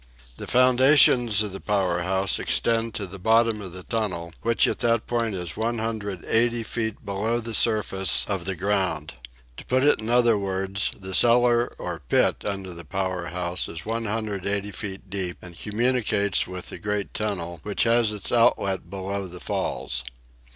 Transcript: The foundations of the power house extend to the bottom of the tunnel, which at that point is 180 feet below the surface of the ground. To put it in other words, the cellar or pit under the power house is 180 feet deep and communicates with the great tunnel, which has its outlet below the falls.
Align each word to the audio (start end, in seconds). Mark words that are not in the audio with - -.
The 0.37 0.47
foundations 0.47 1.43
of 1.43 1.51
the 1.51 1.59
power 1.59 1.99
house 1.99 2.39
extend 2.39 2.95
to 2.95 3.05
the 3.05 3.19
bottom 3.19 3.61
of 3.61 3.71
the 3.73 3.83
tunnel, 3.83 4.33
which 4.41 4.67
at 4.67 4.79
that 4.79 5.05
point 5.05 5.35
is 5.35 5.55
180 5.55 6.63
feet 6.63 7.05
below 7.05 7.39
the 7.39 7.53
surface 7.53 8.25
of 8.27 8.45
the 8.45 8.55
ground. 8.55 9.13
To 9.57 9.65
put 9.67 9.83
it 9.83 9.99
in 9.99 10.09
other 10.09 10.39
words, 10.39 10.89
the 10.99 11.13
cellar 11.13 11.67
or 11.77 11.99
pit 11.99 12.43
under 12.43 12.73
the 12.73 12.83
power 12.83 13.27
house 13.27 13.69
is 13.69 13.85
180 13.85 14.71
feet 14.71 15.07
deep 15.07 15.37
and 15.39 15.55
communicates 15.55 16.47
with 16.47 16.69
the 16.69 16.79
great 16.79 17.13
tunnel, 17.13 17.59
which 17.61 17.83
has 17.83 18.11
its 18.11 18.31
outlet 18.31 18.89
below 18.89 19.27
the 19.27 19.39
falls. 19.39 20.03